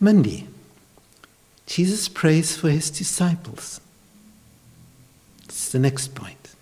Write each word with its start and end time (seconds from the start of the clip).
Monday, 0.00 0.46
Jesus 1.66 2.08
prays 2.08 2.56
for 2.56 2.70
his 2.70 2.90
disciples. 2.90 3.80
Is 5.48 5.72
the 5.72 5.78
next 5.78 6.14
point. 6.14 6.54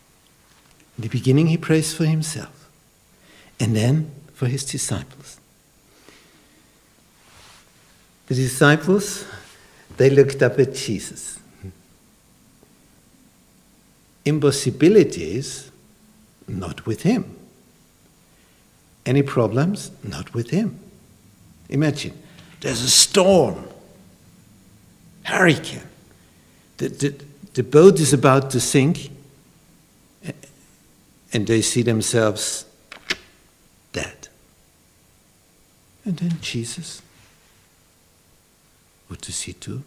In 0.96 1.02
the 1.02 1.08
beginning, 1.08 1.48
he 1.48 1.56
prays 1.56 1.94
for 1.94 2.06
himself, 2.06 2.68
and 3.60 3.76
then 3.76 4.10
for 4.32 4.46
his 4.46 4.64
disciples. 4.64 5.38
The 8.28 8.34
disciples, 8.34 9.24
they 9.96 10.10
looked 10.10 10.42
up 10.42 10.58
at 10.58 10.74
Jesus. 10.74 11.38
Impossibilities, 14.24 15.70
not 16.48 16.86
with 16.86 17.02
him. 17.02 17.36
Any 19.04 19.22
problems, 19.22 19.92
not 20.02 20.34
with 20.34 20.50
him. 20.50 20.80
Imagine, 21.68 22.20
there's 22.60 22.82
a 22.82 22.90
storm, 22.90 23.68
hurricane. 25.24 25.82
The, 26.78 26.88
the, 26.88 27.14
the 27.54 27.62
boat 27.62 28.00
is 28.00 28.12
about 28.12 28.50
to 28.50 28.60
sink, 28.60 29.10
and 31.32 31.46
they 31.46 31.62
see 31.62 31.82
themselves 31.82 32.64
dead. 33.92 34.28
And 36.04 36.16
then 36.16 36.38
Jesus, 36.40 37.02
what 39.08 39.20
does 39.20 39.42
he 39.42 39.52
do? 39.52 39.82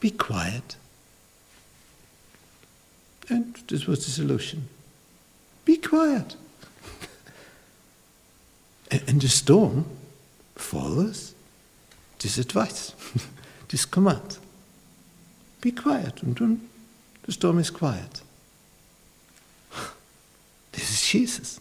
Be 0.00 0.10
quiet. 0.10 0.76
And 3.28 3.56
this 3.68 3.86
was 3.86 4.04
the 4.04 4.10
solution. 4.10 4.68
Be 5.64 5.76
quiet. 5.76 6.36
And 9.16 9.22
the 9.22 9.28
storm 9.30 9.86
follows 10.56 11.34
this 12.18 12.36
advice, 12.36 12.92
this 13.70 13.86
command. 13.86 14.36
Be 15.62 15.70
quiet. 15.70 16.22
And 16.22 16.36
then 16.36 16.68
the 17.22 17.32
storm 17.32 17.58
is 17.58 17.70
quiet. 17.70 18.20
This 20.72 20.90
is 20.90 21.00
Jesus. 21.00 21.60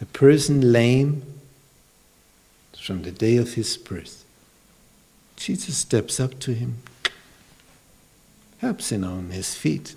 A 0.00 0.04
person 0.04 0.70
lame 0.70 1.24
from 2.80 3.02
the 3.02 3.10
day 3.10 3.36
of 3.36 3.54
his 3.54 3.76
birth. 3.76 4.24
Jesus 5.34 5.78
steps 5.78 6.20
up 6.20 6.38
to 6.38 6.52
him, 6.54 6.76
helps 8.58 8.92
him 8.92 9.02
on 9.02 9.30
his 9.30 9.56
feet. 9.56 9.96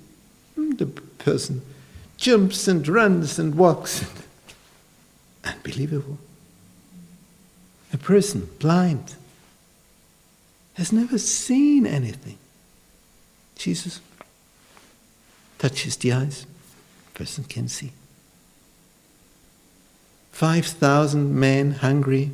The 0.55 0.87
person 1.19 1.61
jumps 2.17 2.67
and 2.67 2.87
runs 2.87 3.37
and 3.37 3.53
walks. 3.53 4.03
Unbelievable. 5.69 6.17
A 7.93 7.97
person 7.97 8.49
blind 8.59 9.15
has 10.73 10.91
never 10.91 11.17
seen 11.17 11.85
anything. 11.85 12.37
Jesus 13.55 13.99
touches 15.59 15.97
the 15.97 16.13
eyes, 16.13 16.45
person 17.13 17.43
can 17.43 17.67
see. 17.67 17.91
5,000 20.31 21.37
men 21.37 21.71
hungry, 21.71 22.31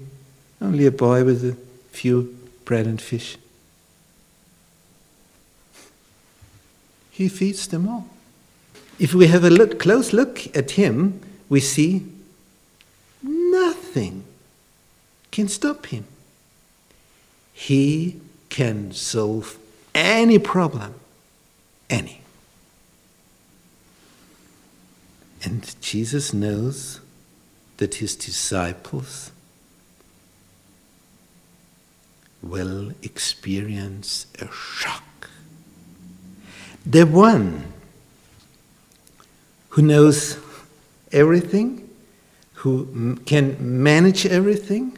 only 0.62 0.86
a 0.86 0.92
boy 0.92 1.24
with 1.24 1.44
a 1.44 1.58
few 1.92 2.38
bread 2.64 2.86
and 2.86 3.02
fish. 3.02 3.38
He 7.12 7.28
feeds 7.30 7.68
them 7.68 7.88
all. 7.88 8.08
If 9.00 9.14
we 9.14 9.28
have 9.28 9.44
a 9.44 9.50
look, 9.50 9.80
close 9.80 10.14
look 10.14 10.56
at 10.56 10.72
him, 10.72 11.20
we 11.50 11.60
see 11.60 12.06
nothing 13.96 14.24
can 15.32 15.48
stop 15.48 15.86
him. 15.88 16.06
He 17.54 18.20
can 18.50 18.92
solve 18.92 19.58
any 19.94 20.40
problem, 20.40 20.96
any. 21.90 22.22
And 25.44 25.76
Jesus 25.82 26.34
knows 26.34 27.00
that 27.78 27.96
his 27.96 28.16
disciples 28.16 29.32
will 32.42 32.92
experience 33.02 34.28
a 34.40 34.48
shock. 34.52 35.30
The 36.86 37.06
one 37.06 37.74
who 39.70 39.82
knows 39.82 40.38
everything, 41.12 41.85
who 42.66 43.16
can 43.26 43.56
manage 43.60 44.26
everything, 44.26 44.98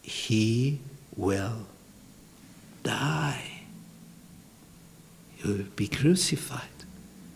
he 0.00 0.78
will 1.16 1.66
die. 2.84 3.62
He 5.34 5.48
will 5.48 5.64
be 5.74 5.88
crucified, 5.88 6.78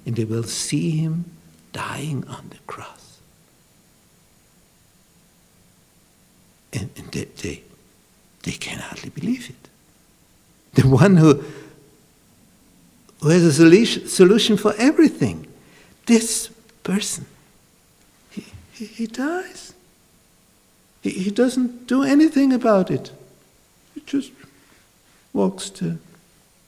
and 0.06 0.14
they 0.14 0.24
will 0.24 0.44
see 0.44 0.90
him 0.90 1.24
dying 1.72 2.24
on 2.28 2.50
the 2.50 2.58
cross. 2.68 3.18
And, 6.72 6.90
and 6.96 7.10
they, 7.10 7.24
they, 7.24 7.62
they 8.44 8.52
can 8.52 8.78
hardly 8.78 9.10
believe 9.10 9.50
it. 9.50 10.80
The 10.80 10.88
one 10.88 11.16
who 11.16 11.42
who 13.20 13.30
has 13.30 13.42
a 13.42 13.52
solution, 13.52 14.06
solution 14.06 14.56
for 14.56 14.72
everything. 14.76 15.48
This 16.06 16.50
person, 16.84 17.26
he, 18.74 18.86
he, 18.86 19.06
dies. 19.06 19.72
He, 21.00 21.10
he 21.10 21.30
doesn't 21.30 21.86
do 21.86 22.02
anything 22.02 22.52
about 22.52 22.90
it. 22.90 23.12
He 23.94 24.00
just 24.00 24.32
walks 25.32 25.70
to 25.70 25.98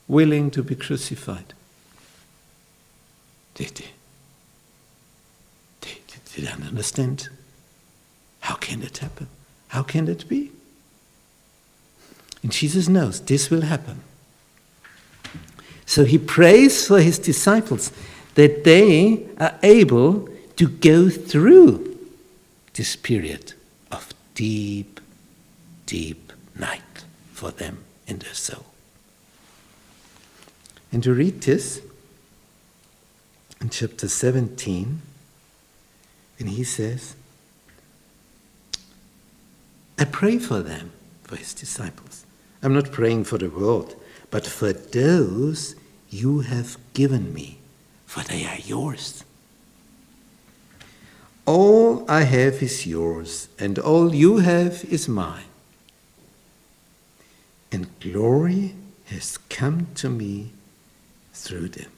willing 0.07 0.51
to 0.53 0.63
be 0.63 0.77
crucified. 0.77 1.53
They, 3.55 3.65
they, 3.65 3.87
they, 5.81 5.99
they 6.37 6.43
don't 6.43 6.67
understand. 6.67 7.29
How 8.41 8.55
can 8.55 8.81
that 8.81 8.99
happen? 8.99 9.27
How 9.69 9.83
can 9.83 10.05
that 10.05 10.29
be? 10.29 10.53
And 12.43 12.53
Jesus 12.53 12.89
knows 12.89 13.21
this 13.21 13.51
will 13.51 13.63
happen. 13.63 14.03
So 15.87 16.05
he 16.05 16.19
prays 16.19 16.87
for 16.87 17.01
his 17.01 17.19
disciples 17.19 17.91
that 18.35 18.63
they 18.63 19.27
are 19.39 19.59
able 19.63 20.29
to 20.57 20.69
go 20.69 21.09
through 21.09 21.96
this 22.77 22.97
period 22.97 23.55
of 23.91 24.13
deep, 24.35 25.01
deep 25.87 26.33
night 26.59 27.05
for 27.33 27.51
them 27.51 27.85
in 28.07 28.19
their 28.19 28.35
soul. 28.35 28.67
And 30.93 31.03
to 31.03 31.13
read 31.13 31.43
this 31.43 31.81
in 33.61 33.71
chapter 33.71 34.09
17, 34.09 35.03
and 36.39 36.49
he 36.49 36.65
says, 36.65 37.17
I 39.99 40.05
pray 40.05 40.39
for 40.39 40.61
them, 40.61 40.93
for 41.25 41.37
his 41.37 41.55
disciples. 41.55 42.25
I'm 42.63 42.75
not 42.75 42.93
praying 42.93 43.25
for 43.25 43.39
the 43.39 43.49
world 43.49 43.97
but 44.31 44.47
for 44.47 44.73
those 44.73 45.77
you 46.11 46.41
have 46.41 46.77
given 46.93 47.33
me, 47.33 47.59
for 48.07 48.23
they 48.23 48.45
are 48.45 48.59
yours. 48.59 49.25
All 51.47 52.05
I 52.11 52.23
have 52.23 52.61
is 52.63 52.87
yours, 52.87 53.49
and 53.59 53.79
all 53.79 54.13
you 54.15 54.39
have 54.39 54.85
is 54.85 55.09
mine. 55.09 55.45
And 57.71 57.89
glory 58.01 58.75
has 59.07 59.39
come 59.49 59.87
to 59.95 60.09
me 60.09 60.51
through 61.33 61.69
them. 61.69 61.91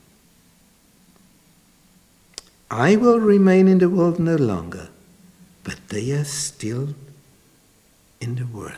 I 2.70 2.96
will 2.96 3.18
remain 3.18 3.66
in 3.66 3.78
the 3.78 3.88
world 3.88 4.18
no 4.18 4.36
longer, 4.36 4.90
but 5.64 5.88
they 5.88 6.10
are 6.12 6.24
still 6.24 6.94
in 8.20 8.34
the 8.34 8.46
world, 8.46 8.74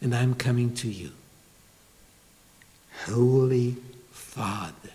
and 0.00 0.14
I 0.14 0.22
am 0.22 0.34
coming 0.34 0.72
to 0.76 0.88
you. 0.88 1.10
Holy 3.06 3.76
Father. 4.12 4.90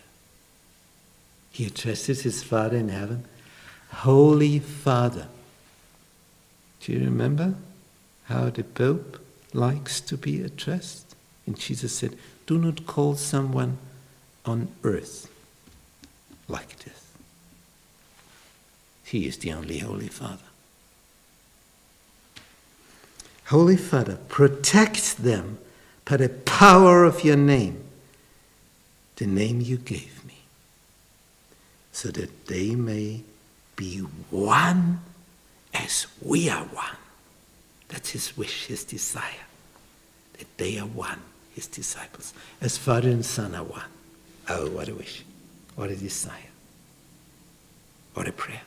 He 1.52 1.66
addresses 1.66 2.22
his 2.22 2.44
Father 2.44 2.78
in 2.78 2.90
heaven. 2.90 3.26
Holy 3.94 4.60
Father. 4.60 5.28
Do 6.82 6.92
you 6.92 7.00
remember 7.00 7.56
how 8.26 8.50
the 8.50 8.64
Pope 8.64 9.20
likes 9.54 10.02
to 10.02 10.18
be 10.18 10.42
addressed? 10.42 11.16
And 11.46 11.58
Jesus 11.58 11.96
said, 11.96 12.18
Do 12.46 12.58
not 12.58 12.86
call 12.86 13.16
someone 13.16 13.78
on 14.46 14.70
earth 14.84 15.30
like 16.48 16.78
this. 16.80 17.12
He 19.06 19.28
is 19.28 19.38
the 19.38 19.54
only 19.54 19.80
Holy 19.80 20.08
Father. 20.08 20.40
Holy 23.46 23.78
Father, 23.78 24.18
protect 24.30 25.18
them 25.18 25.60
by 26.06 26.18
the 26.18 26.30
power 26.30 27.04
of 27.04 27.24
your 27.24 27.36
name 27.36 27.84
the 29.18 29.28
name 29.28 29.62
you 29.62 29.78
gave 29.78 30.26
me, 30.26 30.40
so 31.92 32.10
that 32.10 32.48
they 32.48 32.76
may 32.76 33.22
be 33.76 33.98
one 33.98 35.00
as 35.74 36.08
we 36.22 36.50
are 36.50 36.66
one. 36.66 36.98
That's 37.90 38.12
his 38.12 38.38
wish, 38.38 38.66
his 38.66 38.84
desire. 38.84 39.48
That 40.38 40.58
they 40.58 40.80
are 40.80 40.86
one, 40.86 41.22
his 41.54 41.68
disciples. 41.68 42.34
As 42.62 42.78
Father 42.78 43.10
and 43.10 43.26
Son 43.26 43.54
are 43.56 43.64
one. 43.64 43.90
Oh, 44.50 44.70
what 44.70 44.90
a 44.90 44.96
wish. 44.96 45.24
What 45.76 45.90
a 45.90 45.96
desire. 45.96 46.52
What 48.14 48.28
a 48.28 48.32
prayer. 48.32 48.62